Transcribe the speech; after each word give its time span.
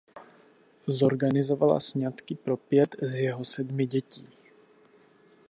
Zorganizovala 0.87 1.79
sňatky 1.79 2.35
pro 2.35 2.57
pět 2.57 2.95
z 3.01 3.19
jeho 3.19 3.45
sedmi 3.45 3.85
dětí. 3.87 4.27